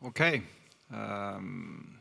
[0.00, 0.20] Ok.
[0.88, 1.98] Um,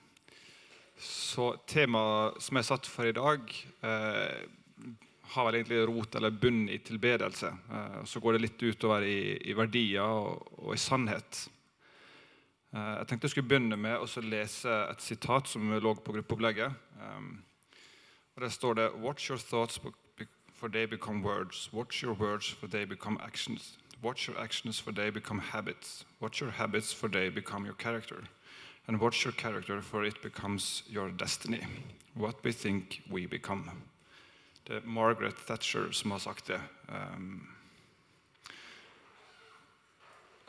[1.02, 3.42] så temaet som er satt for i dag,
[3.82, 4.92] uh,
[5.34, 7.50] har vel egentlig rot eller bunn i tilbedelse.
[7.72, 11.48] Uh, så går det litt utover i, i verdier og, og i sannhet.
[12.76, 16.78] Uh, jeg tenkte jeg skulle begynne med å lese et sitat som lå på gruppeopplegget.
[17.02, 17.38] Um,
[18.38, 19.80] Der står det Watch your thoughts
[20.54, 21.74] for they become words.
[21.74, 23.78] Watch your words for they become actions.
[24.02, 26.06] Watch your actions for they become habits.
[26.20, 28.24] Watch your habits for they become your character.
[28.88, 31.62] And watch your character for it becomes your destiny.
[32.14, 33.72] What we think we become.
[34.68, 36.62] Det er Margaret Thatcher som har sagt det.
[36.90, 37.48] Um,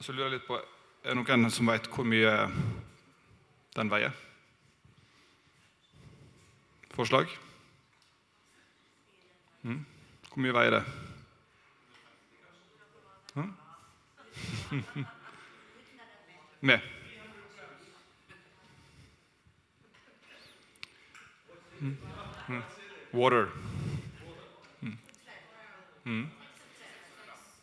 [0.00, 0.60] så lurer jeg litt på,
[1.04, 2.32] Er det noen som vet hvor mye
[3.76, 4.10] den veier?
[6.90, 7.30] Forslag?
[9.62, 9.86] Mm.
[10.28, 11.07] Hvor mye veier det?
[13.38, 13.54] Hm?
[16.60, 16.80] Med.
[26.04, 26.26] Mm.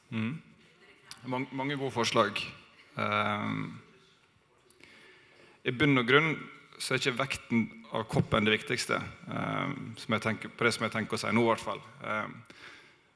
[0.09, 0.41] Mm.
[1.25, 2.39] Mange, mange gode forslag.
[2.95, 3.81] Um,
[5.65, 6.35] I bunn og grunn
[6.79, 9.01] så er ikke vekten av koppen det viktigste.
[9.27, 11.81] Um, tenker, på det som jeg tenker å si nå, i hvert fall.
[12.05, 12.37] Um,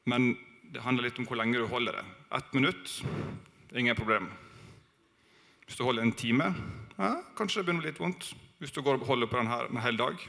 [0.10, 0.34] men
[0.74, 2.08] det handler litt om hvor lenge du holder det.
[2.30, 3.04] Ett minutt
[3.76, 4.28] ingen problem.
[5.66, 6.54] Hvis du holder en time,
[6.98, 8.28] ja, kanskje det begynner å bli litt vondt.
[8.62, 10.22] Hvis du går og holder på den her en hel dag,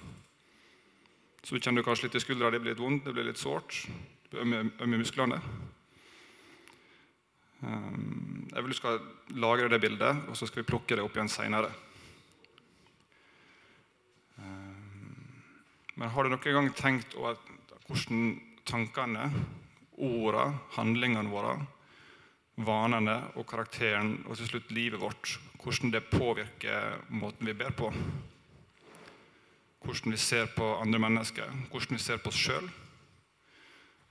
[1.44, 3.82] så kjenner du kanskje litt i skuldra, det blir litt vondt, det blir litt sårt.
[4.32, 5.40] Ømme, ømme musklene.
[7.60, 9.00] Um, jeg vil du skal
[9.36, 11.72] lagre det bildet, og så skal vi plukke det opp igjen seinere.
[14.38, 15.34] Um,
[16.00, 17.36] men har du noen gang tenkt over
[17.90, 19.26] hvordan tankene,
[20.00, 21.58] ordene, handlingene våre,
[22.66, 27.90] vanene og karakteren og til slutt livet vårt, hvordan det påvirker måten vi ber på?
[29.80, 32.70] Hvordan vi ser på andre mennesker, hvordan vi ser på oss sjøl?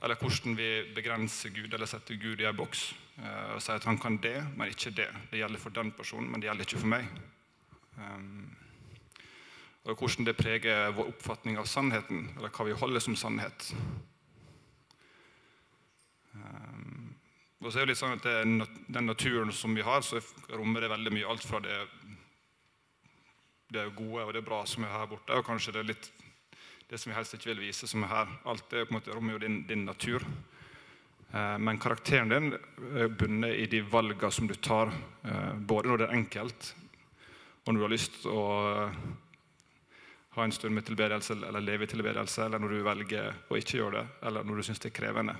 [0.03, 2.85] Eller hvordan vi begrenser Gud eller setter Gud i en boks
[3.19, 5.09] uh, og sier at han kan det, men ikke det.
[5.31, 7.09] Det gjelder for den personen, men det gjelder ikke for meg.
[7.97, 8.55] Um,
[9.83, 13.73] og hvordan det preger vår oppfatning av sannheten, eller hva vi holder som sannhet.
[16.35, 16.68] Um,
[17.59, 20.21] og så er det litt sånn at det, Den naturen som vi har, så
[20.55, 21.27] rommer det veldig mye.
[21.27, 21.75] Alt fra det,
[23.75, 26.11] det gode og det bra som er her borte, og kanskje det er litt
[26.89, 28.31] det som vi helst ikke vil vise, som er her.
[28.49, 30.23] Alt det på en måte rommer jo din, din natur.
[31.31, 32.53] Eh, men karakteren din
[32.97, 34.89] er bundet i de valgene som du tar,
[35.23, 36.73] eh, både når det er enkelt,
[37.65, 38.97] og når du har lyst til å eh,
[40.33, 43.77] ha en stund med tilbedelse eller leve i tilbedelse, eller når du velger å ikke
[43.77, 45.37] gjøre det, eller når du syns det er krevende.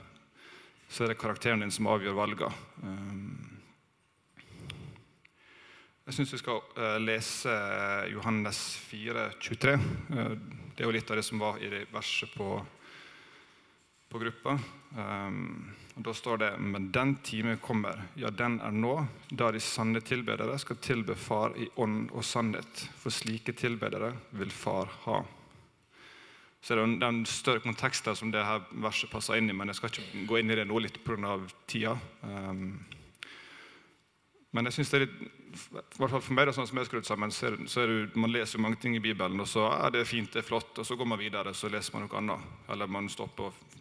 [0.90, 2.50] Så er det karakteren din som avgjør valgene.
[6.10, 7.54] Jeg syns vi skal lese
[8.10, 9.76] Johannes 4, 23.
[10.80, 12.58] Det er jo litt av det som var i det verset på,
[14.10, 14.58] på gruppa.
[14.98, 15.70] Um,
[16.00, 18.94] og Da står det Men den time kommer, ja, den er nå,
[19.30, 22.88] da de sanne tilbedere skal tilbe Far i ånd og sannhet.
[22.96, 25.20] For slike tilbedere vil Far ha.
[26.62, 29.80] Så er det den større konteksten som det her verset passer inn i, men jeg
[29.80, 31.38] skal ikke gå inn i det nå litt pga.
[31.68, 31.96] tida.
[32.22, 32.80] Um,
[34.52, 35.18] men jeg synes det er litt,
[35.98, 37.92] hvert fall for meg, det er sånn som jeg skrudd sammen, så, er, så er
[37.92, 40.74] det, man leser mange ting i Bibelen, og så er det fint, det er flott,
[40.78, 42.54] og så går man videre så leser man noe annet.
[42.74, 43.76] Eller man stopper og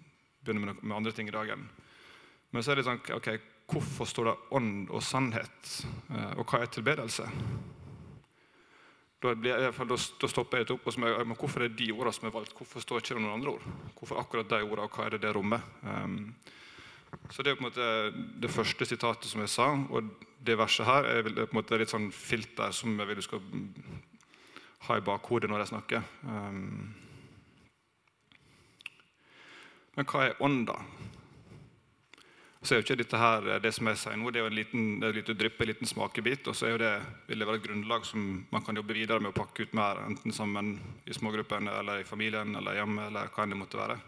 [0.45, 1.67] begynner med, noe, med andre ting i dagen.
[2.53, 3.33] Men så er det sånn ok,
[3.69, 5.73] Hvorfor står det ånd og sannhet?
[6.09, 7.27] Eh, og hva er tilbedelse?
[9.19, 11.89] Da, blir, da, da stopper jeg litt opp og spør men hvorfor er det de
[11.91, 12.55] ordene som er valgt.
[12.55, 13.65] Hvorfor står ikke det noen andre ord?
[13.99, 15.65] Hvorfor akkurat de ordene, og hva er det det rommet?
[15.83, 16.21] Um,
[17.33, 17.89] så Det er på en måte
[18.39, 19.73] det første sitatet som jeg sa.
[19.91, 20.13] Og
[20.47, 23.43] det verset her er på en måte litt sånn filter som jeg vil du skal
[24.87, 26.07] ha i bakhodet når jeg snakker.
[26.23, 26.95] Um,
[29.99, 30.79] men hva er ånd, da?
[32.59, 34.57] Så er jo ikke dette her det som jeg sier nå, det er jo en
[34.59, 36.49] liten, det er et lite drypp, en liten smakebit.
[36.51, 36.93] Og så er jo det,
[37.29, 40.03] vil det være et grunnlag som man kan jobbe videre med å pakke ut mer,
[40.09, 40.75] enten sammen
[41.07, 43.99] i smågruppene eller i familien eller hjemme eller hva enn det måtte være.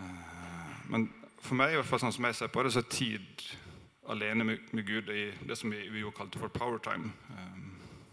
[0.00, 1.06] Uh, men
[1.42, 3.46] for meg, i hvert fall sånn som jeg ser på det, så er tid
[4.10, 7.12] alene med, med Gud i det som vi, jo kalte for power time.
[7.30, 7.68] Um,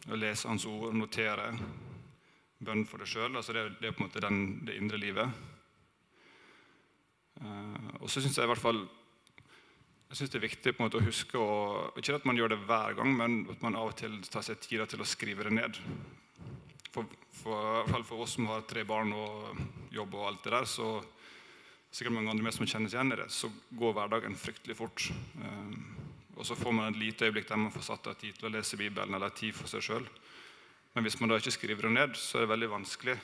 [0.10, 1.52] å lese Hans ord, notere,
[2.66, 3.34] bønn for deg sjøl.
[3.34, 5.42] Altså det, det, er på en måte den, det indre livet.
[7.40, 8.82] Uh, og så syns jeg i hvert fall
[10.10, 11.50] jeg synes det er viktig på en måte å huske å,
[12.00, 14.58] Ikke at man gjør det hver gang, men at man av og til tar seg
[14.64, 15.78] tid til å skrive det ned.
[16.90, 17.06] For,
[17.44, 19.60] for, for oss som har tre barn og
[19.94, 20.90] jobb og alt det der, så
[21.94, 25.06] sikkert mange andre med som kjennes igjen i det, så går hverdagen fryktelig fort.
[25.46, 25.78] Ehm,
[26.40, 28.54] og så får man et lite øyeblikk der man får satt av tid til å
[28.58, 30.10] lese Bibelen eller tid for seg sjøl.
[30.96, 33.20] Men hvis man da ikke skriver det ned, så er det veldig vanskelig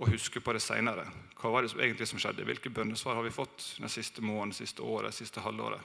[0.00, 1.04] å huske på det seinere.
[1.36, 2.46] Hva var det egentlig som skjedde?
[2.48, 5.82] Hvilke bønnesvar har vi fått den siste måneden, siste året, siste halvåret?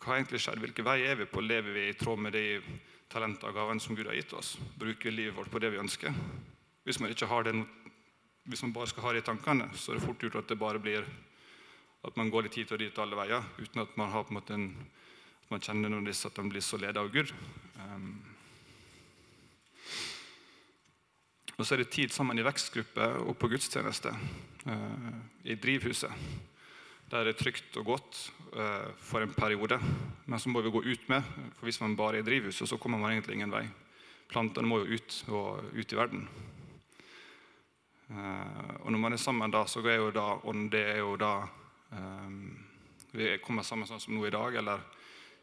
[0.00, 0.62] Hva har egentlig skjedd?
[0.64, 1.44] Hvilken vei er vi på?
[1.44, 2.46] Lever vi i tråd med de
[3.12, 4.56] talenter og gavene som Gud har gitt oss?
[4.80, 6.16] Bruker vi livet vårt på det vi ønsker?
[6.82, 7.54] Hvis man, det,
[8.48, 10.58] hvis man bare skal ha det i tankene, så er det fort gjort at det
[10.58, 11.06] bare blir
[12.02, 14.40] at man går litt hit og dit alle veier uten at man har på en
[14.40, 14.68] måte en,
[15.44, 17.30] at man kjenner disse at de blir så ledet av Gud.
[17.78, 18.31] Um,
[21.56, 25.08] og så er det tid sammen i vekstgruppe og på gudstjeneste eh,
[25.52, 26.10] i drivhuset.
[27.12, 28.20] Der det er trygt og godt
[28.56, 29.78] eh, for en periode.
[30.26, 31.22] Men så må vi gå ut med.
[31.58, 33.66] For hvis man bare er i drivhuset, så kommer man egentlig ingen vei.
[34.32, 36.28] Plantene må jo ut og ut i verden.
[38.08, 40.38] Eh, og når man er sammen da, så er jo da
[40.72, 41.34] det er jo da
[41.92, 42.56] Ehm,
[43.12, 44.84] vi kommer sammen sånn som nå i dag, eller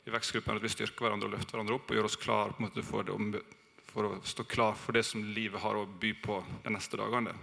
[0.08, 3.06] i vekstgruppen at vi styrker hverandre og løfter hverandre opp og gjør oss klar for,
[3.06, 3.42] det,
[3.90, 7.34] for, å stå klar for det som livet har å by på de neste dagene.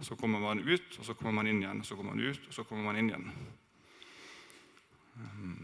[0.00, 2.54] Så kommer man ut, og så kommer man inn igjen, så kommer man ut, og
[2.54, 3.32] så kommer man inn igjen.
[5.18, 5.56] Ehm,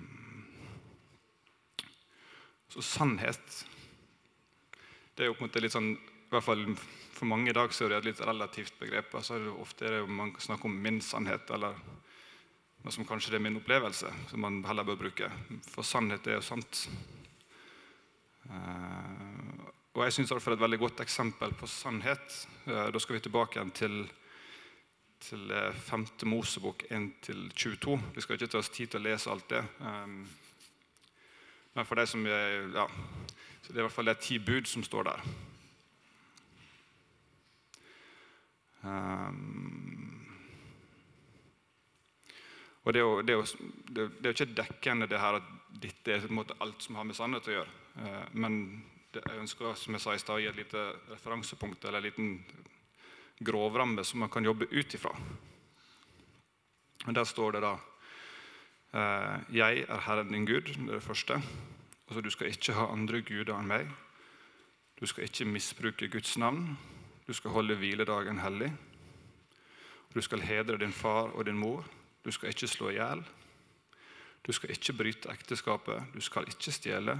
[2.69, 3.65] så sannhet
[5.15, 6.65] Det er jo på en måte litt sånn i hvert fall
[7.15, 9.15] For mange i dag så er det et litt relativt begrep.
[9.15, 11.79] altså Ofte er det jo man snakker om min sannhet, eller
[12.83, 15.31] noe som kanskje det er min opplevelse, som man heller bør bruke.
[15.71, 16.89] For sannhet er jo sant.
[19.95, 23.71] Og jeg syns et veldig godt eksempel på sannhet uh, Da skal vi tilbake igjen
[23.71, 24.01] til,
[25.23, 25.53] til
[25.87, 26.03] 5.
[26.03, 27.99] Eh, Mosebok 1-22.
[28.15, 29.61] Vi skal ikke ta oss tid til å lese alt det.
[29.79, 30.25] Um,
[31.75, 32.89] men for de som er, ja,
[33.63, 35.23] så det er i hvert fall det ti bud som står der.
[38.83, 40.25] Um,
[42.83, 45.47] og det er, jo, det, er jo, det er, jo, ikke dekkende det her at
[45.87, 46.27] dette er
[46.61, 47.79] alt som har med sannhet å gjøre.
[48.03, 48.59] Eh, men
[49.21, 52.31] jeg ønsker som jeg sa i sted, å gi et lite referansepunkt eller en liten
[53.45, 55.13] grovramme som man kan jobbe ut ifra.
[57.05, 57.75] Der står det da
[58.95, 61.41] eh, Jeg er Herren din Gud, det er det første.
[62.09, 63.91] Altså, du skal ikke ha andre guder enn meg.
[65.01, 66.79] Du skal ikke misbruke Guds navn.
[67.27, 68.71] Du skal holde hviledagen hellig.
[70.15, 71.85] Du skal hedre din far og din mor.
[72.25, 73.25] Du skal ikke slå i hjel.
[74.47, 76.15] Du skal ikke bryte ekteskapet.
[76.15, 77.19] Du skal ikke stjele.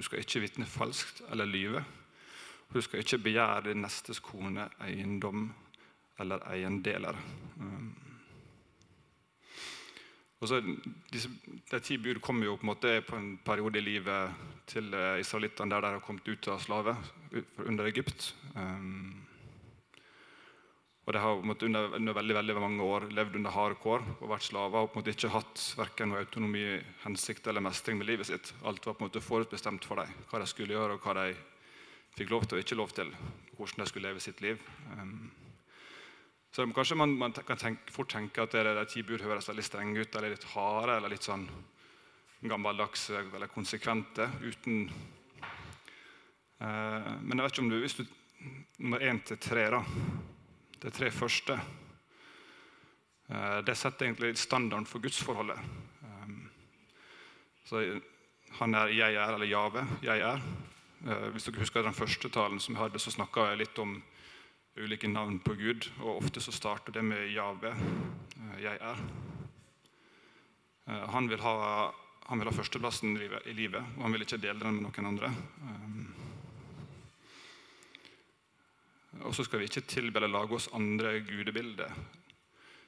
[0.00, 1.82] Du skal ikke vitne falskt eller lyve.
[2.68, 5.50] Og Du skal ikke begjære din nestes kone, eiendom
[6.20, 7.18] eller eiendeler.
[7.60, 7.90] Um.
[10.40, 10.62] Og så,
[11.12, 11.28] disse,
[11.70, 14.32] De ti bud kommer jo på en måte på en periode i livet
[14.66, 16.96] til eh, israelittene der de har kommet ut av slave
[17.66, 18.34] under Egypt.
[18.56, 19.26] Um,
[21.06, 24.26] og de har måtte, under, under, veldig veldig mange år levd under harde kår og
[24.30, 24.82] vært slaver.
[24.84, 26.64] og på en måte ikke hatt verken noe autonomi,
[27.04, 28.52] hensikt eller mestring med livet sitt.
[28.68, 31.34] Alt var på en måte forutbestemt for dem, hva de skulle gjøre og hva de
[32.18, 33.12] fikk lov til og ikke lov til.
[33.56, 34.60] Hvordan de skulle leve sitt liv.
[34.92, 35.30] Um,
[36.52, 39.48] så Kanskje man, man kan tenke, fort tenke at det er de ti bud høres
[39.48, 41.46] veldig strenge ut, eller litt harde eller litt sånn
[42.42, 44.28] gammeldagse eller konsekvente.
[44.42, 44.90] uten...
[46.60, 48.04] Uh, men jeg vet ikke om du, hvis du
[48.78, 49.80] nummer én til tre da,
[50.80, 51.58] de tre første.
[53.30, 55.58] Eh, det setter egentlig standarden for gudsforholdet.
[56.02, 56.30] Eh,
[57.64, 58.00] så
[58.58, 59.86] han er 'jeg er' eller 'Jave'.
[60.02, 60.40] Jeg er.
[61.06, 64.02] Eh, hvis dere husker den første talen som jeg hadde, så snakka jeg litt om
[64.76, 65.90] ulike navn på Gud.
[66.00, 67.76] og Ofte så starter det med 'Jave'.
[68.60, 68.96] Jeg er.
[70.86, 71.90] Han vil ha,
[72.26, 75.34] han vil ha førsteplassen i livet, og han vil ikke dele den med noen andre.
[79.26, 81.94] Og så skal vi ikke tilbe eller lage oss andre gudebilder.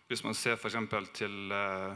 [0.09, 0.77] Hvis man ser f.eks.
[1.15, 1.95] til eh,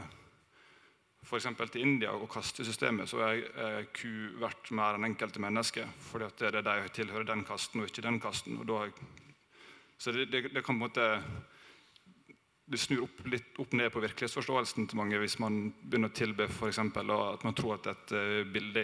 [1.27, 5.87] for til India og kastesystemet, så er ku verdt mer enn enkelte mennesker.
[5.99, 8.59] fordi det er de tilhører den kasten og ikke den kasten.
[8.67, 8.89] Da,
[9.97, 11.19] så det, det, det, kan på en måte
[12.65, 16.47] det snur opp, litt opp ned på virkelighetsforståelsen til mange hvis man begynner å tilbe
[16.47, 18.83] for eksempel, at man tror at et eh, bilde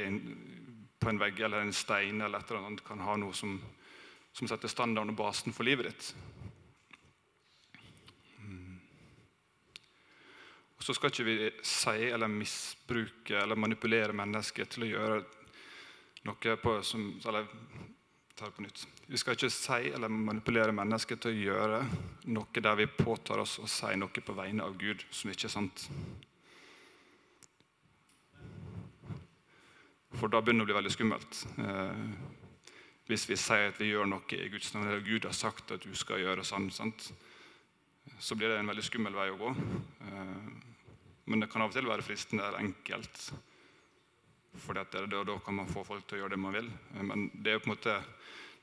[0.99, 3.57] på en vegg eller en stein eller et eller annet kan ha noe som
[4.33, 6.09] som setter standarden og basen for livet ditt.
[8.41, 8.79] Mm.
[10.77, 15.21] Og Så skal ikke vi si eller misbruke eller manipulere mennesker til å gjøre
[16.23, 17.47] noe på som eller,
[18.35, 18.87] tar det på nytt.
[19.05, 21.81] Vi skal ikke si eller manipulere mennesker til å gjøre
[22.33, 25.57] noe der vi påtar oss å si noe på vegne av Gud som ikke er
[25.59, 25.89] sant.
[30.13, 31.43] For da begynner det å bli veldig skummelt.
[33.03, 35.71] Eh, hvis vi sier at vi gjør noe i Guds navn, eller Gud har sagt
[35.71, 37.11] at du skal gjøre sånn, sant?
[38.19, 39.49] så blir det en veldig skummel vei å gå.
[39.49, 40.69] Eh,
[41.25, 43.31] Men det kan av og til være fristende eller enkelt.
[44.59, 46.67] For da, da kan man få folk til å gjøre det man vil.
[46.99, 47.95] Men det er på en måte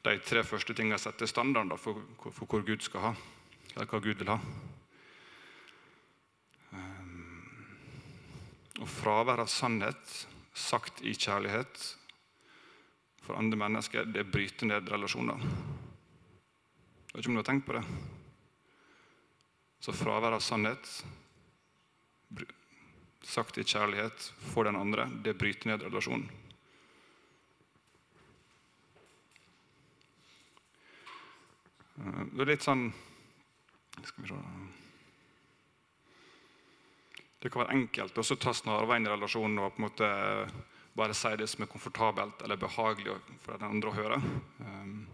[0.04, 3.14] de tre første tingene setter standarden for, for, hvor Gud skal ha,
[3.74, 4.36] eller hva Gud vil ha.
[6.70, 7.40] Um,
[8.80, 10.14] og fravær av sannhet,
[10.52, 11.96] sagt i kjærlighet,
[13.30, 15.38] for andre mennesker, det bryter ned relasjoner.
[15.38, 17.82] Jeg vet ikke om du har tenkt på det.
[19.80, 20.90] Så fravær av sannhet,
[23.22, 26.26] sagt i kjærlighet for den andre, det bryter ned relasjonen.
[32.00, 32.88] Eh, det er litt sånn
[34.00, 34.36] Skal vi se
[37.42, 40.08] Det kan være enkelt å ta snarveien i relasjonen og på en måte
[40.96, 44.20] bare si det som er komfortabelt eller behagelig for den andre å høre.
[44.58, 45.06] Um,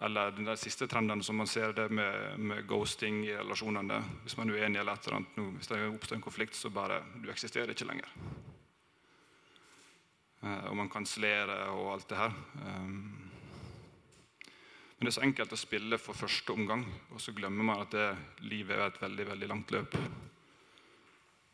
[0.00, 3.98] eller den der siste trenden som man ser det med, med ghosting i relasjonene.
[4.24, 7.02] Hvis man er uenig eller et eller annet, hvis det oppstår en konflikt, så bare
[7.20, 8.14] Du eksisterer ikke lenger.
[10.40, 12.38] Uh, og man kansellerer og alt det her.
[12.64, 13.30] Um,
[15.00, 17.94] men det er så enkelt å spille for første omgang, og så glemmer man at
[17.94, 18.08] det,
[18.44, 19.96] livet er et veldig veldig langt løp.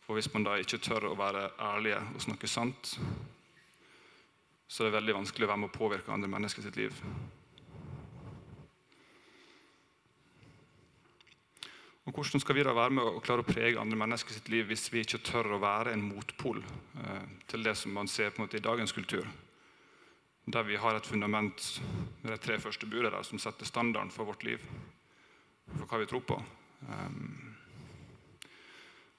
[0.06, 2.90] Og hvis man da ikke tør å være ærlige og snakke sant,
[4.66, 7.02] så er det veldig vanskelig å være med å påvirke andre mennesker sitt liv.
[12.06, 14.68] Og Hvordan skal vi da være med å klare å prege andre mennesker sitt liv
[14.70, 18.40] hvis vi ikke tør å være en motpol eh, til det som man ser på
[18.40, 19.26] en måte i dagens kultur?
[20.46, 21.82] der vi har et fundament
[22.22, 24.62] med de tre første budene som setter standarden for vårt liv,
[25.72, 26.36] for hva vi tror på.
[26.86, 27.56] Um,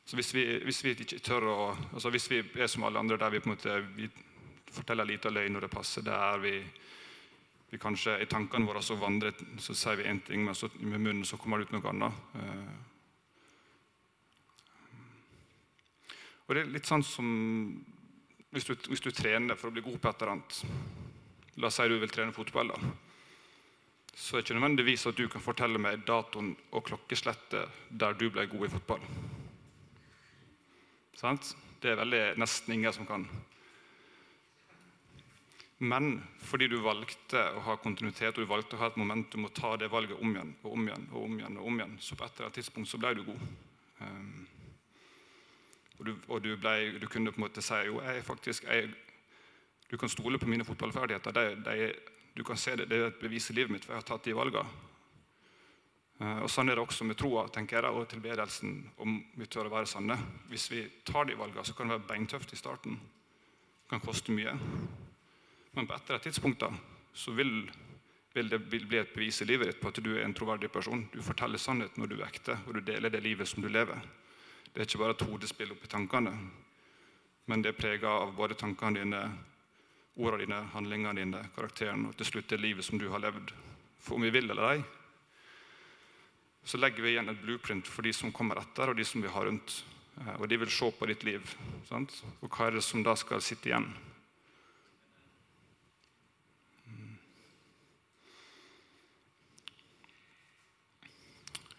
[0.08, 1.58] så hvis vi, hvis vi, ikke tør å,
[1.92, 4.08] altså hvis vi er som alle andre, der vi på en måte vi
[4.74, 6.54] forteller lite løgn når det passer, der vi,
[7.72, 9.34] vi kanskje i tankene våre så vandrer,
[9.64, 12.14] så sier vi én ting, men så, med munnen så kommer det ut noe annet.
[12.36, 12.76] Uh,
[16.48, 17.28] og det er litt sånn som
[18.56, 20.62] hvis du, hvis du trener for å bli god på et eller annet
[21.58, 22.70] La oss si du vil trene fotball.
[22.70, 22.78] da.
[24.14, 28.28] Så er det ikke nødvendigvis at du kan fortelle meg datoen og klokkeslettet der du
[28.30, 29.08] ble god i fotball.
[31.18, 31.56] Sant?
[31.82, 33.26] Det er veldig nesten ingen som kan.
[35.78, 39.54] Men fordi du valgte å ha kontinuitet og du valgte å ha et momentum og
[39.54, 42.18] ta det valget om igjen og om igjen, og om igjen, og om igjen, så
[42.18, 43.44] på et eller annet tidspunkt så ble du god.
[44.02, 44.48] Um,
[45.98, 48.90] og, du, og du, ble, du, kunne på en måte si jo, jeg faktisk, jeg
[49.88, 51.32] du kan stole på mine fotballferdigheter.
[51.32, 51.92] De, de,
[52.36, 54.26] du kan se det, det er et bevis i livet mitt, for jeg har tatt
[54.26, 54.84] de valgene.
[56.18, 59.70] Uh, og Sånn er det også med troa tenker jeg, og tilbedelsen, om vi tør
[59.70, 60.18] å være sanne.
[60.50, 62.98] Hvis vi tar de valgene, så kan det være beintøft i starten.
[62.98, 64.58] Det kan koste mye.
[65.78, 66.72] Men på et eller annet tidspunkt da,
[67.14, 67.52] så vil,
[68.34, 71.04] vil det bli et bevis i livet ditt på at du er en troverdig person.
[71.14, 74.02] Du forteller sannheten når du er ekte, og du deler det livet som du lever.
[74.74, 76.34] Det er ikke bare et hodespill oppi tankene,
[77.46, 79.22] men det er prega av både tankene dine,
[80.18, 83.54] ordene dine, handlingene dine, karakteren og til slutt det livet som du har levd.
[84.02, 84.82] For om vi vil eller ei,
[86.66, 89.30] så legger vi igjen et blueprint for de som kommer etter, og de som vi
[89.30, 89.78] har rundt.
[90.18, 91.58] Eh, og de vil se på ditt liv.
[91.86, 92.18] Sant?
[92.42, 93.92] Og hva er det som da skal sitte igjen?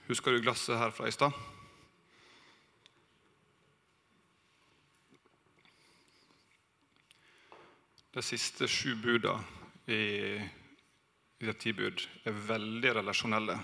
[0.09, 1.33] Husker du glasset her fra i stad?
[8.17, 9.37] De siste sju buda
[9.87, 10.01] i,
[11.39, 13.59] i de ti bud er veldig relasjonelle.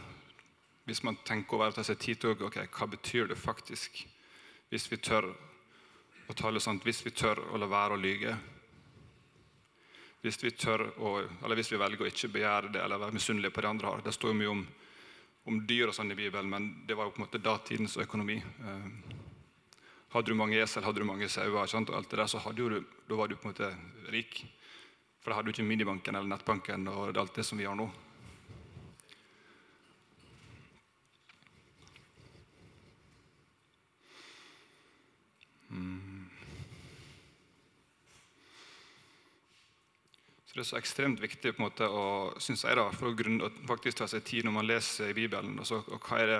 [0.85, 4.05] Hvis man tenker over ta seg tid til okay, hva betyr det faktisk
[4.69, 5.29] hvis vi tør
[6.29, 8.33] å tale sant, hvis vi tør å la være å lyge.
[10.25, 11.19] Hvis vi, tør å,
[11.53, 14.03] hvis vi velger å ikke begjære det eller være misunnelige på det andre har.
[14.05, 14.63] Det står jo mye om,
[15.45, 18.39] om dyr og sånn i Bibelen, men det var jo på en måte datidens økonomi.
[18.41, 19.15] Eh,
[20.15, 23.19] hadde du mange esel, hadde du mange sauer, og alt det der, så du, da
[23.19, 23.75] var du på en måte
[24.15, 24.45] rik.
[25.21, 27.89] For da hadde du ikke minibanken eller nettbanken og alt det som vi har nå.
[35.75, 36.05] Mm.
[40.55, 42.03] Så Det er så ekstremt viktig på en måte, å,
[42.39, 45.57] synes jeg da, for å, grunne, faktisk ta seg tid når man leser i Bibelen.
[45.59, 46.37] Og, så, og hva er det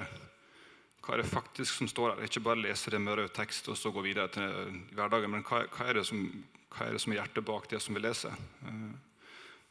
[1.03, 2.29] hva er det faktisk som står der?
[2.29, 5.65] Ikke bare lese det med rød tekst og så gå videre til hverdagen, men hva,
[5.67, 6.23] hva, er som,
[6.71, 8.39] hva, er det som, er hjertet bak det som vi leser?
[8.71, 8.95] Eh,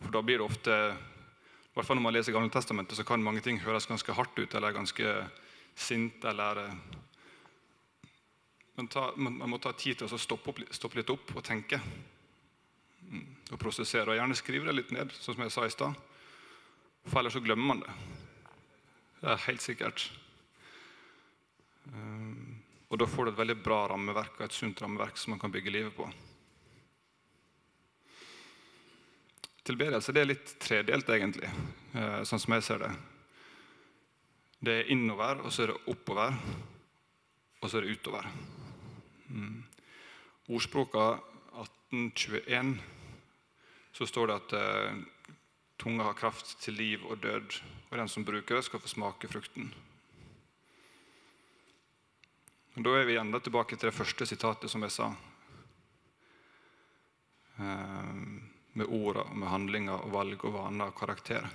[0.03, 3.23] for da blir det ofte i hvert fall Når man leser Gamle Testamentet, så kan
[3.23, 5.15] mange ting høres ganske hardt ut eller ganske
[5.73, 6.19] sint.
[6.27, 6.65] eller...
[6.67, 8.11] Eh,
[8.75, 11.47] men ta, man, man, må ta tid til å stoppe, opp, stoppe, litt opp og
[11.47, 11.79] tenke.
[13.13, 14.09] Mm, og prosessere.
[14.09, 16.03] Og gjerne skrive det litt ned, sånn som jeg sa i stad.
[17.05, 17.95] For ellers så glemmer man det.
[19.21, 20.09] Det er helt sikkert.
[22.93, 25.51] Og da får du et veldig bra rammeverk og et sunt rammeverk som man kan
[25.51, 26.05] bygge livet på.
[29.65, 31.49] Tilbedelse det er litt tredelt, egentlig,
[31.95, 32.91] eh, sånn som jeg ser det.
[34.63, 36.35] Det er innover, og så er det oppover,
[37.61, 38.27] og så er det utover.
[39.29, 39.63] Mm.
[40.51, 41.07] Ordspråka
[41.63, 42.75] 1821
[43.93, 45.01] så står det at eh,
[45.77, 47.59] tunga har kraft til liv og død,
[47.91, 49.73] og den som bruker det, skal få smake frukten.
[52.73, 55.11] Men Da er vi enda tilbake til det første sitatet som jeg sa.
[57.61, 58.13] Eh,
[58.73, 61.45] med orda, med handlinger, og valg og vaner og karakter.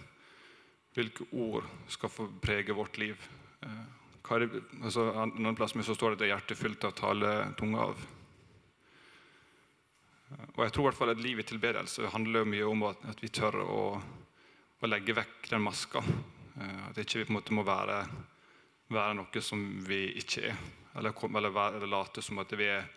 [0.95, 3.19] Hvilke ord skal få prege vårt liv?
[3.63, 3.83] Eh,
[4.23, 6.95] hva er det, altså, noen plasser så står det at det er hjertet fylt av
[6.95, 8.07] tale tunga av.
[10.29, 13.23] Og jeg tror i hvert fall at livet i tilbedelse handler mye om at, at
[13.25, 13.85] vi tør å,
[14.77, 16.03] å, legge vekk den maska.
[16.05, 18.03] Eh, at ikke vi måte må være,
[18.93, 20.63] være noe som vi ikke er.
[20.99, 22.89] Eller, eller, være, eller late som at vi er,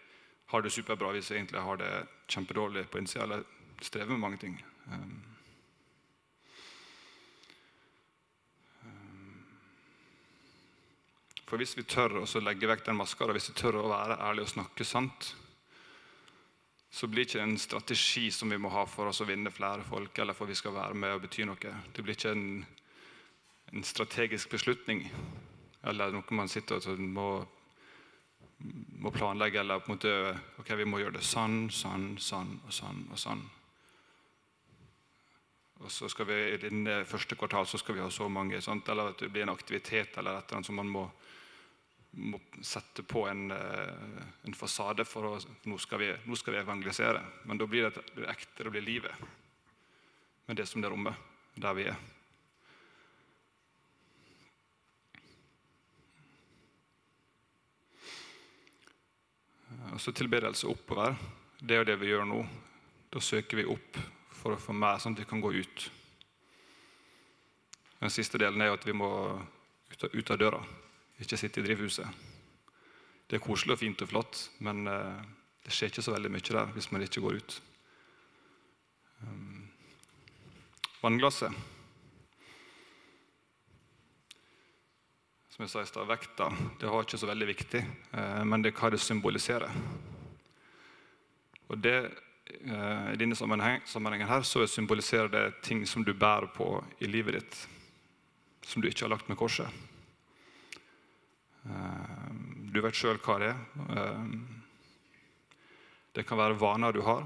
[0.51, 1.91] har det superbra hvis vi egentlig har det
[2.33, 3.27] kjempedårlig på innsida.
[3.27, 3.45] Eller
[3.81, 4.57] strever med mange ting.
[4.91, 5.19] Um,
[11.51, 14.15] For hvis vi tør å legge vekk den maska, og hvis vi tør å være
[14.23, 15.33] ærlige og snakke sant,
[16.91, 19.85] så blir ikke det en strategi som vi må ha for oss å vinne flere
[19.87, 21.75] folk, eller for vi skal være med og bety noe.
[21.95, 22.65] Det blir ikke en,
[23.71, 25.05] en strategisk beslutning
[25.87, 27.29] eller noe man sitter og må,
[29.01, 30.13] må, planlegge, eller på en måte
[30.61, 33.43] ok, vi må gjøre det sånn, sånn, sånn og sånn og sånn.
[35.81, 38.89] Og så skal vi I den første kvartal så skal vi ha så mange, sant?
[38.89, 41.07] eller at det blir en aktivitet eller et eller annet som man må
[42.11, 46.59] må sette på en, eh, en fasade for å nå skal, vi, nå skal vi
[46.59, 47.21] evangelisere.
[47.47, 49.15] Men da blir det, det ekte, det blir livet.
[50.45, 51.15] Med det som det rommet
[51.55, 51.95] der vi er.
[59.91, 61.15] Og så tilbedelse oppover.
[61.59, 62.43] Det er det vi gjør nå.
[63.11, 63.97] Da søker vi opp
[64.35, 65.89] for å få mer, sånn at vi kan gå ut.
[68.01, 69.11] Den siste delen er at vi må
[70.01, 70.63] ut av døra
[71.25, 72.23] ikke sitte i drivhuset.
[73.29, 75.19] Det er koselig og fint og flott, men eh,
[75.63, 77.59] det skjer ikke så veldig mye der hvis man ikke går ut.
[79.21, 79.69] Um,
[81.03, 81.53] vannglasset.
[85.51, 86.49] Som jeg sa i stad, vekta
[86.81, 87.83] det var ikke så veldig viktig,
[88.17, 89.79] eh, men det er hva det symboliserer.
[91.71, 91.97] Og det,
[92.65, 97.39] eh, I denne sammenhengen her, så symboliserer det ting som du bærer på i livet
[97.39, 97.67] ditt,
[98.65, 99.69] som du ikke har lagt med korset.
[101.65, 102.31] Eh,
[102.73, 103.61] du vet sjøl hva det er.
[103.97, 104.25] Eh,
[106.15, 107.23] det kan være vaner du har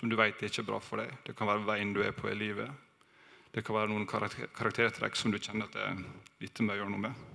[0.00, 1.10] som du vet ikke er bra for deg.
[1.26, 2.70] Det kan være veien du er på i livet.
[3.52, 5.98] Det kan være noen karaktertrekk som du kjenner at det er
[6.40, 7.26] lite med å gjøre noe med.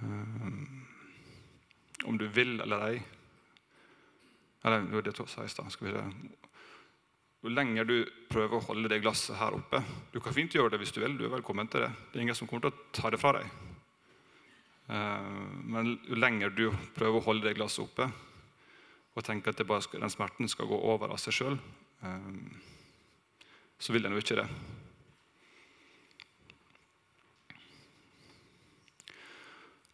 [0.00, 0.84] Um,
[2.08, 3.00] om du vil eller ei
[4.64, 5.72] Eller det sa jeg i stad.
[7.40, 7.96] Jo lenger du
[8.28, 9.80] prøver å holde det glasset her oppe
[10.12, 11.16] Du kan fint gjøre det hvis du vil.
[11.16, 13.32] du er velkommen til Det Det er ingen som kommer til å ta det fra
[13.38, 13.46] deg.
[14.90, 15.30] Eh,
[15.64, 18.10] men jo lenger du prøver å holde det glasset oppe
[19.14, 21.56] og tenker at skal, den smerten skal gå over av seg sjøl,
[22.02, 22.28] eh,
[23.78, 24.46] så vil den jo ikke det.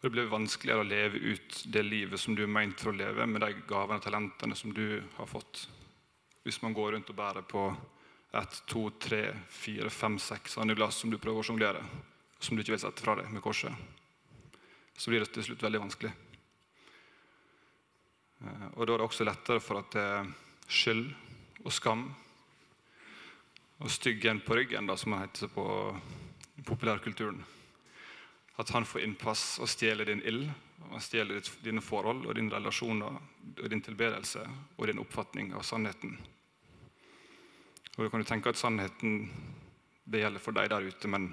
[0.01, 3.25] Det blir vanskeligere å leve ut det livet som du er meint for å leve,
[3.25, 5.65] med de gavene og talentene som du har fått
[6.47, 7.67] hvis man går rundt og bærer på
[8.31, 11.81] ett, to, tre, fire, fem, seks andre glass som du prøver å sjonglere,
[12.39, 13.73] som du ikke vil sette fra deg med korset,
[14.97, 16.11] så blir det til slutt veldig vanskelig.
[18.41, 20.31] Eh, og Da er det også lettere for at det er
[20.67, 21.09] skyld
[21.65, 22.07] og skam
[23.77, 25.65] og styggen på ryggen, da, som man heter på
[26.65, 27.43] populærkulturen.
[28.57, 30.47] At han får innpass og stjeler din ild,
[30.87, 33.19] og stjeler dine forhold og dine relasjoner
[33.57, 36.15] og din tilbedelse og din oppfatning av sannheten.
[37.97, 39.23] Og du kan jo tenke at sannheten
[40.05, 41.31] det gjelder for deg der ute, men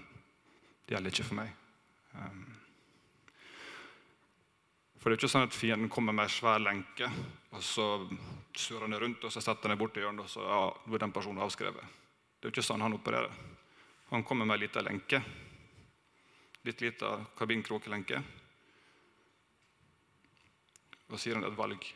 [0.89, 1.51] det gjelder ikke for meg.
[2.17, 2.45] Um,
[4.97, 7.11] for det er ikke sånn at fienden kommer med ei svær lenke,
[7.53, 7.89] og så
[8.57, 11.13] surrer han rundt, og så setter han bort i hjørnet, og så ja, er den
[11.13, 12.01] personen avskrevet.
[12.41, 13.37] Det er jo ikke sånn han opererer.
[14.15, 15.21] Han kommer med ei lita lenke.
[16.65, 18.23] Litt lita kabinkråkelenke.
[21.13, 21.93] Og sier han det et valg.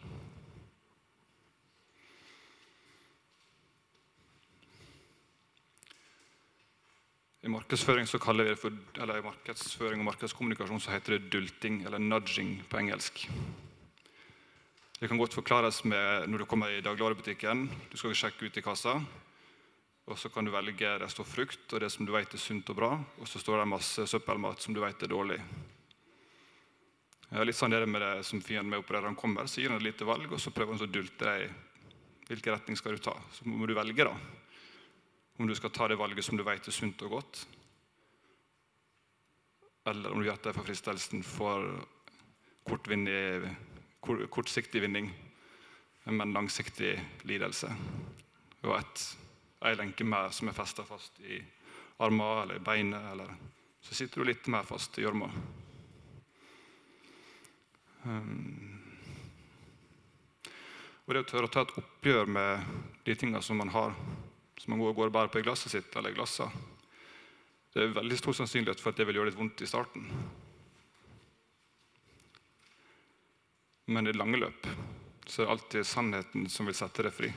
[7.49, 12.77] I markedsføring for, eller i markedsføring og markedskommunikasjon så heter det dulting, eller nudging på
[12.77, 13.23] engelsk.
[15.01, 17.71] Det kan godt forklares med når du kommer i dagligvarebutikken.
[17.89, 18.99] Du skal sjekke ut i kassa.
[20.05, 22.69] og Så kan du velge det står frukt og det som du vet er sunt
[22.69, 25.41] og bra, og så står det masse søppelmat som du vet er dårlig.
[27.33, 29.09] Litt sånn det med det som fienden med opererer.
[29.09, 31.49] Han kommer, så gir han et lite valg, og så prøver han å dulte deg.
[32.29, 33.17] Hvilken retning skal du ta?
[33.33, 34.13] Så må du velge, da.
[35.39, 37.47] Om du skal ta det valget som du vet er sunt og godt,
[39.87, 41.69] eller om du gjør det for fristelsen for
[44.29, 45.13] kortsiktig vinning,
[46.05, 46.97] men langsiktig
[47.29, 47.71] lidelse.
[48.67, 49.05] Og et,
[49.69, 51.39] ei lenke mer som er festa fast i
[52.05, 53.33] armen eller i beinet, eller
[53.81, 55.31] så sitter du litt mer fast i gjørma.
[58.05, 58.79] Um,
[61.07, 62.73] og det å tørre å ta et oppgjør med
[63.07, 63.95] de tingene som man har,
[64.59, 66.19] som man går og bærer på i glasset sitt eller i
[67.79, 70.07] det er veldig stor sannsynlighet for at det vil gjøre litt vondt i starten.
[73.87, 74.67] Men i det lange løp
[75.29, 77.31] så er det alltid sannheten som vil sette deg fri.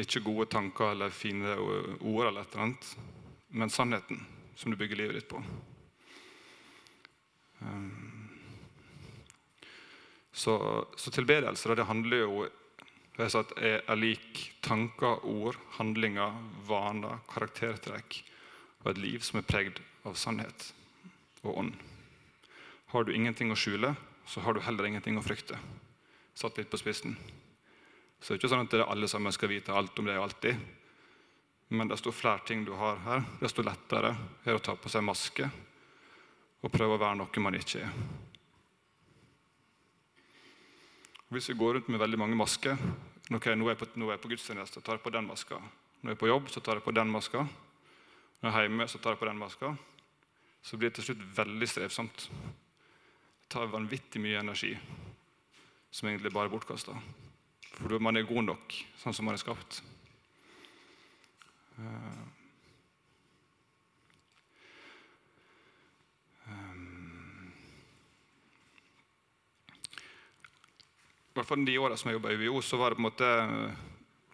[0.00, 2.88] Ikke gode tanker eller fine ord, eller et eller annet,
[3.54, 4.24] men sannheten
[4.56, 5.42] som du bygger livet ditt på.
[7.60, 8.30] Um,
[10.32, 10.56] så,
[10.96, 12.46] så tilbedelse det handler jo
[13.14, 16.34] det er, er lik tanker, ord, handlinger,
[16.66, 18.22] vaner, karaktertrekk
[18.82, 20.72] og et liv som er pregd av sannhet
[21.44, 21.76] og ånd.
[22.90, 23.94] Har du ingenting å skjule,
[24.26, 25.58] så har du heller ingenting å frykte.
[26.34, 27.14] Satt litt på spissen.
[28.18, 30.58] Så det er ikke sånn at alle sammen skal vite alt om det alltid.
[31.74, 35.04] Men desto flere ting du har her, desto lettere er det å ta på seg
[35.06, 35.48] maske
[36.64, 37.98] og prøve å være noe man ikke er.
[41.34, 42.76] Hvis vi går rundt med veldig mange masker
[43.34, 45.56] okay, Nå er jeg på, nå er på gudstjeneste, tar jeg på den maska.
[46.02, 47.42] Når jeg er på jobb, så tar jeg på den maska.
[48.38, 49.72] Når jeg er hjemme, så tar jeg på den maska.
[50.62, 52.28] Så blir det til slutt veldig strevsomt.
[52.28, 54.70] Det tar vanvittig mye energi
[55.90, 56.94] som egentlig bare er bortkasta.
[57.80, 59.80] For man er god nok sånn som man er skapt.
[61.80, 62.22] Uh,
[71.34, 73.28] I hvert fall de åra jeg jobba i UiO, så var det på en måte,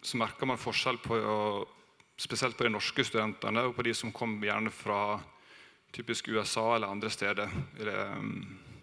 [0.05, 1.17] så merka man forskjell på
[2.21, 5.17] spesielt på de norske studentene og på de som kom gjerne fra
[5.97, 7.49] typisk USA eller andre steder.
[7.79, 7.95] Det,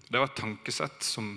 [0.10, 1.30] det var et tankesett som,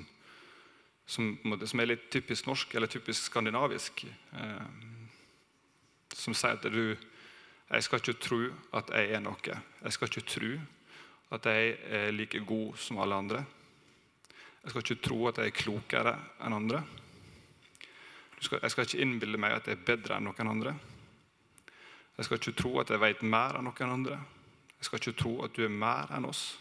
[1.04, 1.34] som,
[1.66, 4.06] som, er litt typisk norsk eller typisk skandinavisk.
[4.40, 4.66] Eh,
[6.16, 6.96] som sier at du
[7.70, 8.38] Jeg skal ikke tro
[8.72, 9.36] at jeg er noe.
[9.84, 10.54] Jeg skal ikke tro
[11.36, 13.44] at jeg er like god som alle andre.
[14.62, 16.82] Jeg skal ikke tro at jeg er klokere enn andre.
[18.40, 20.74] Jeg skal ikke innbille meg at jeg er bedre enn noen andre.
[22.16, 24.20] Jeg skal ikke tro at jeg vet mer enn noen andre.
[24.78, 26.58] Jeg skal ikke tro at du er mer enn oss.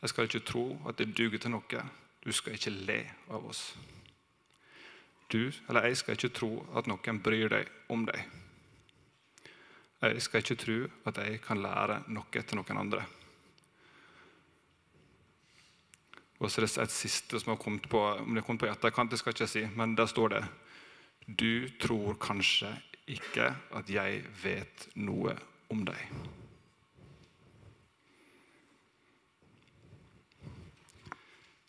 [0.00, 1.84] Jeg skal ikke tro at det duger til noe.
[2.24, 3.62] Du skal ikke le av oss.
[5.32, 8.24] Du eller jeg skal ikke tro at noen bryr deg om deg.
[10.00, 10.78] Jeg skal ikke tro
[11.08, 13.04] at jeg kan lære noe til noen andre.
[16.40, 18.70] Og så er det et siste som har kommet på om det har kommet på
[18.70, 20.44] etterkant, det skal jeg ikke si, men der står det
[21.26, 22.72] Du tror kanskje
[23.10, 25.34] ikke at jeg vet noe
[25.70, 26.00] om deg.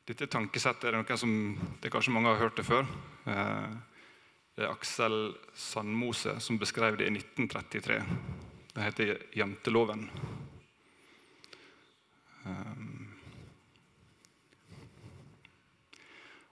[0.08, 1.34] Dette tankesettet er noe som
[1.82, 2.88] det kanskje mange har hørt det før.
[3.30, 3.76] Eh,
[4.58, 8.00] det er Aksel Sandmose som beskrev det i 1933.
[8.74, 10.08] Det heter 'Janteloven'.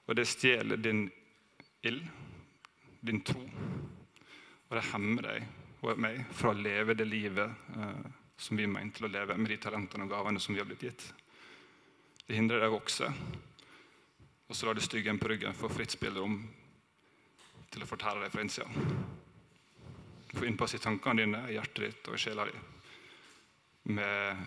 [0.09, 1.03] Og det stjeler din
[1.85, 2.01] ild,
[3.05, 3.43] din tro.
[4.69, 5.45] Og det hemmer deg
[5.85, 8.07] og meg fra å leve det livet eh,
[8.39, 10.67] som vi er ment til å leve, med de talentene og gavene som vi har
[10.67, 11.05] blitt gitt.
[12.25, 13.07] Det hindrer deg å vokse.
[14.49, 16.41] Og så lar du styggen på ryggen få fritt spillerom
[17.69, 18.67] til å fortelle deg fra innsida.
[20.33, 22.57] Få innpass i tankene dine, i hjertet ditt og i sjela di
[23.89, 24.37] med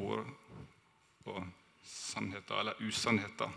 [0.00, 0.26] ord
[1.28, 1.42] og
[1.84, 3.52] sannheter eller usannheter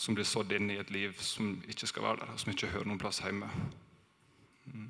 [0.00, 2.70] som blir sådd inn i et liv som ikke skal være der, og som ikke
[2.72, 3.50] hører noen plass hjemme.
[4.72, 4.86] Mm.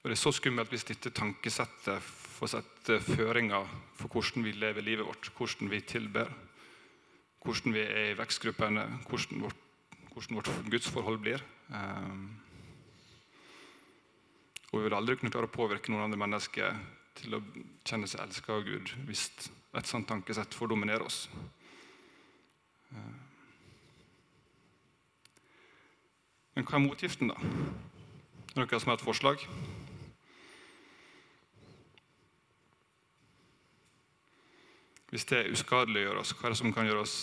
[0.00, 4.84] Og Det er så skummelt hvis dette tankesettet får sette føringer for hvordan vi lever
[4.84, 6.28] livet vårt, hvordan vi tilber,
[7.44, 9.64] hvordan vi er i vekstgruppene, hvordan vårt,
[10.12, 11.44] hvordan vårt gudsforhold blir.
[11.68, 12.26] Um,
[14.72, 16.76] og vi vil aldri kunne klare å påvirke noen andre mennesker
[17.20, 17.42] til å
[17.84, 19.26] kjenne seg elska av Gud hvis
[19.78, 21.28] et sånt tankesett får dominere oss.
[26.54, 27.36] Men hva er motgiften, da?
[28.50, 29.44] Er det noen som har et forslag?
[35.10, 37.14] Hvis det uskadeliggjør oss, hva er det som kan gjøre oss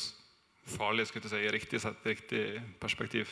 [0.67, 2.45] farlige skal jeg si, i riktig, sett, riktig
[2.79, 3.31] perspektiv?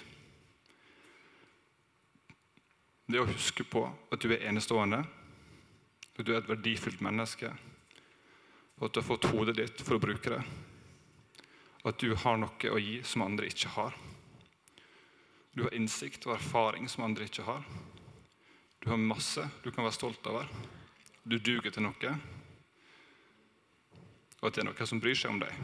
[3.07, 5.01] Det å huske på at du er enestående,
[6.15, 7.51] at du er et verdifullt menneske
[8.79, 10.41] Og at du har fått hodet ditt for å bruke det.
[11.85, 13.95] At du har noe å gi som andre ikke har.
[15.55, 17.63] Du har innsikt og erfaring som andre ikke har.
[18.83, 20.49] Du har masse du kan være stolt over.
[21.23, 22.15] Du duger til noe.
[24.41, 25.55] Og at det er noen som bryr seg om deg.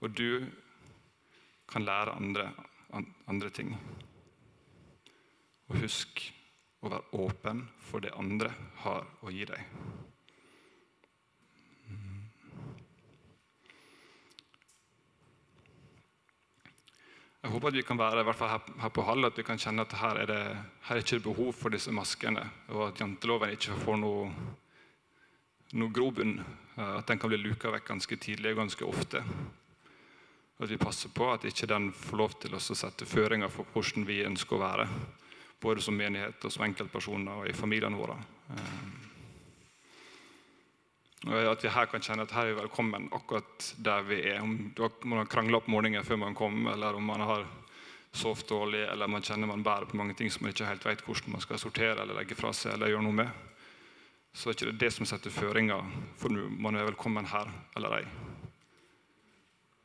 [0.00, 0.46] Og du
[1.68, 2.48] kan lære andre,
[3.28, 3.74] andre ting.
[5.68, 6.24] Og husk
[6.80, 9.97] å være åpen for det andre har å gi deg.
[17.38, 19.44] Jeg håper at vi kan være i hvert fall her, her på Hall, at vi
[19.46, 20.40] kan kjenne at her er det
[20.88, 22.42] her er ikke behov for disse maskene,
[22.74, 24.24] og at janteloven ikke får noe,
[25.78, 26.40] noe grobunn.
[26.78, 29.22] At den kan bli luka vekk ganske tidlig og ganske ofte.
[30.58, 34.06] At vi passer på at ikke den får lov til å sette føringer for hvordan
[34.08, 34.88] vi ønsker å være.
[35.62, 38.18] Både som menighet og som enkeltpersoner og i familiene våre.
[41.26, 44.38] At vi her kan kjenne at her er vi velkommen akkurat der vi er.
[44.38, 44.52] Om
[45.02, 47.46] man har krangla opp morgenen før man kom, eller om man har
[48.14, 51.02] sovet dårlig, eller man kjenner man bærer på mange ting som man ikke helt vet
[51.04, 53.32] hvordan man skal sortere eller legge fra seg eller gjøre noe med,
[54.32, 57.98] så er det ikke det som setter føringer for om man er velkommen her eller
[57.98, 58.04] ei.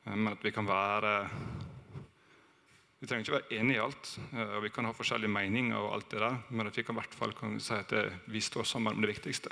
[0.06, 1.30] Men at vi kan være
[3.04, 6.12] Vi trenger ikke være enige i alt, og vi kan ha forskjellige meninger, og alt
[6.12, 7.92] det der, men at vi kan i hvert fall kan si at
[8.32, 9.50] vi står sammen om det viktigste.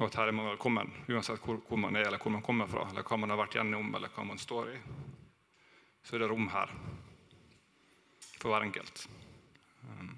[0.00, 2.68] Og at her er man velkommen, uansett hvor, hvor, man er, eller hvor man kommer
[2.72, 4.78] fra, eller hva man har vært gjennom, eller hva man står i.
[6.00, 6.72] Så er det rom her
[8.40, 9.02] for hver enkelt.
[9.84, 10.14] Um.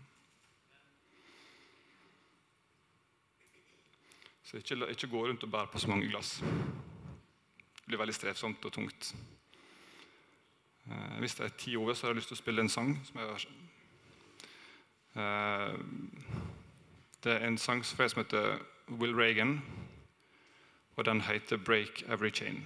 [4.47, 6.37] Så ikke, ikke gå rundt og bære på så mange glass.
[7.75, 9.15] Det blir veldig strevsomt og tungt.
[10.87, 12.95] Uh, hvis det er ti over, så har jeg lyst til å spille en sang.
[13.09, 13.27] som jeg
[15.19, 15.75] uh,
[17.19, 18.63] Det er en sang som heter
[19.01, 19.63] Will Reagan,
[20.97, 22.63] og den heter 'Break Every Chain'.